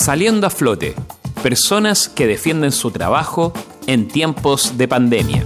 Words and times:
Saliendo 0.00 0.46
a 0.46 0.50
flote, 0.50 0.94
personas 1.42 2.08
que 2.08 2.26
defienden 2.26 2.72
su 2.72 2.90
trabajo 2.90 3.52
en 3.86 4.08
tiempos 4.08 4.78
de 4.78 4.88
pandemia. 4.88 5.44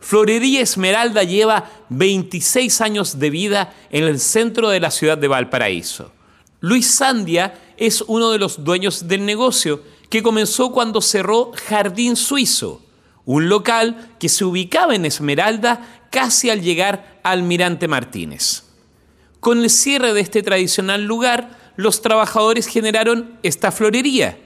Florería 0.00 0.62
Esmeralda 0.62 1.22
lleva 1.22 1.70
26 1.90 2.80
años 2.80 3.20
de 3.20 3.30
vida 3.30 3.72
en 3.90 4.02
el 4.02 4.18
centro 4.18 4.68
de 4.68 4.80
la 4.80 4.90
ciudad 4.90 5.16
de 5.16 5.28
Valparaíso. 5.28 6.10
Luis 6.62 6.94
Sandia 6.94 7.71
es 7.82 8.04
uno 8.06 8.30
de 8.30 8.38
los 8.38 8.62
dueños 8.62 9.08
del 9.08 9.26
negocio 9.26 9.82
que 10.08 10.22
comenzó 10.22 10.70
cuando 10.70 11.00
cerró 11.00 11.50
Jardín 11.66 12.14
Suizo, 12.14 12.80
un 13.24 13.48
local 13.48 14.14
que 14.20 14.28
se 14.28 14.44
ubicaba 14.44 14.94
en 14.94 15.04
Esmeralda 15.04 16.06
casi 16.12 16.48
al 16.48 16.62
llegar 16.62 17.20
a 17.24 17.30
Almirante 17.32 17.88
Martínez. 17.88 18.62
Con 19.40 19.58
el 19.58 19.68
cierre 19.68 20.14
de 20.14 20.20
este 20.20 20.44
tradicional 20.44 21.02
lugar, 21.04 21.58
los 21.74 22.02
trabajadores 22.02 22.68
generaron 22.68 23.36
esta 23.42 23.72
florería, 23.72 24.38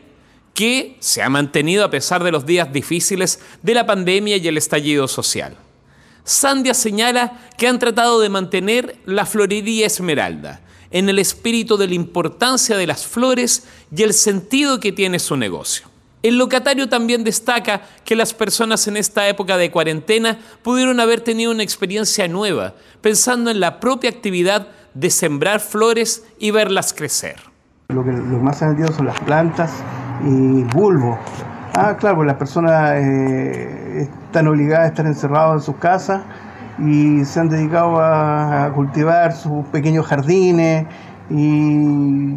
que 0.54 0.96
se 1.00 1.20
ha 1.20 1.28
mantenido 1.28 1.84
a 1.84 1.90
pesar 1.90 2.24
de 2.24 2.32
los 2.32 2.46
días 2.46 2.73
difíciles 2.73 3.40
de 3.62 3.74
la 3.74 3.84
pandemia 3.84 4.38
y 4.38 4.48
el 4.48 4.56
estallido 4.56 5.09
social. 5.09 5.59
Sandia 6.24 6.73
señala 6.73 7.50
que 7.59 7.68
han 7.68 7.78
tratado 7.78 8.18
de 8.18 8.30
mantener 8.30 8.96
la 9.04 9.26
florería 9.26 9.87
Esmeralda, 9.87 10.62
en 10.90 11.08
el 11.08 11.18
espíritu 11.18 11.76
de 11.76 11.88
la 11.88 11.95
importancia 11.95 12.76
de 12.76 12.86
las 12.86 13.06
flores 13.06 13.66
y 13.95 14.02
el 14.02 14.12
sentido 14.12 14.80
que 14.80 14.92
tiene 14.92 15.18
su 15.18 15.37
negocio. 15.37 15.88
El 16.23 16.38
locatario 16.38 16.88
también 16.88 17.23
destaca 17.23 17.82
que 18.04 18.16
las 18.16 18.34
personas 18.34 18.88
en 18.88 18.96
esta 18.96 19.28
época 19.28 19.56
de 19.56 19.70
cuarentena 19.70 20.38
pudieron 20.62 20.98
haber 20.98 21.20
tenido 21.20 21.52
una 21.52 21.62
experiencia 21.62 22.26
nueva, 22.26 22.74
pensando 23.01 23.51
en 23.51 23.60
la 23.60 23.78
propia 23.78 24.10
actividad 24.10 24.68
de 24.95 25.10
sembrar 25.10 25.60
flores 25.60 26.24
y 26.38 26.51
verlas 26.51 26.93
crecer. 26.93 27.37
Lo 27.90 28.02
que 28.02 28.10
lo 28.10 28.40
más 28.40 28.59
sentido 28.59 28.93
son 28.93 29.06
las 29.06 29.21
plantas 29.21 29.71
y 30.24 30.65
bulbo. 30.65 31.16
Ah, 31.74 31.96
claro, 31.96 32.16
pues 32.16 32.26
las 32.26 32.37
personas 32.37 32.95
eh, 32.96 34.09
están 34.26 34.48
obligadas 34.48 34.87
a 34.87 34.88
estar 34.88 35.06
encerradas 35.06 35.60
en 35.60 35.66
sus 35.66 35.76
casas 35.76 36.23
y 36.79 37.24
se 37.24 37.41
han 37.41 37.49
dedicado 37.49 38.01
a, 38.01 38.71
cultivar 38.74 39.32
sus 39.32 39.65
pequeños 39.66 40.07
jardines 40.07 40.87
y, 41.30 42.37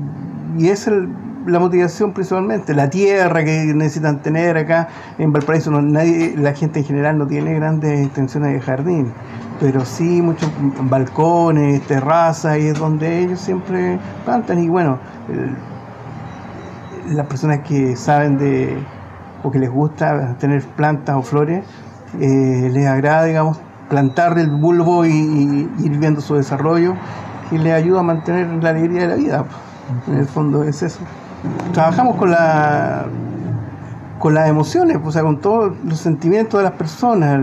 esa 0.60 0.92
es 0.92 0.98
la 1.46 1.60
motivación 1.60 2.14
principalmente, 2.14 2.74
la 2.74 2.90
tierra 2.90 3.44
que 3.44 3.74
necesitan 3.74 4.22
tener 4.22 4.58
acá 4.58 4.90
en 5.18 5.32
Valparaíso, 5.32 5.72
nadie, 5.82 6.36
la 6.36 6.54
gente 6.54 6.80
en 6.80 6.86
general 6.86 7.18
no 7.18 7.28
tiene 7.28 7.54
grandes 7.54 8.06
extensiones 8.06 8.54
de 8.54 8.62
jardín, 8.62 9.12
pero 9.60 9.86
sí 9.86 10.22
muchos 10.22 10.52
balcones, 10.84 11.82
terrazas, 11.88 12.60
y 12.60 12.68
es 12.68 12.78
donde 12.78 13.20
ellos 13.20 13.40
siempre 13.40 14.00
plantan. 14.26 14.64
Y 14.64 14.70
bueno, 14.70 15.00
las 17.08 17.26
personas 17.28 17.60
que 17.60 17.96
saben 17.96 18.38
de 18.38 18.78
o 19.44 19.52
que 19.52 19.60
les 19.60 19.70
gusta 19.70 20.36
tener 20.40 20.62
plantas 20.64 21.16
o 21.16 21.22
flores, 21.22 21.64
eh, 22.20 22.70
les 22.72 22.86
agrada, 22.88 23.24
digamos, 23.26 23.60
plantar 23.90 24.38
el 24.38 24.50
bulbo 24.50 25.06
y, 25.06 25.70
ir 25.80 25.98
viendo 25.98 26.22
su 26.22 26.36
desarrollo 26.36 26.96
y 27.52 27.58
le 27.58 27.74
ayuda 27.74 28.00
a 28.00 28.04
mantener 28.04 28.48
la 28.64 28.70
alegría 28.70 29.02
de 29.02 29.08
la 29.08 29.16
vida. 29.16 29.46
En 30.08 30.20
el 30.20 30.28
fondo 30.28 30.64
es 30.64 30.84
eso. 30.84 31.00
Trabajamos 31.74 32.16
con 32.16 32.32
la 32.32 33.06
con 34.20 34.34
las 34.34 34.50
emociones, 34.50 35.00
o 35.04 35.12
sea, 35.14 35.24
con 35.24 35.40
todos 35.40 35.74
los 35.86 35.98
sentimientos 35.98 36.60
de 36.60 36.66
las 36.66 36.74
personas, 36.74 37.40